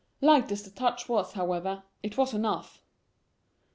[0.19, 2.81] Light as the touch was, however, it was enough.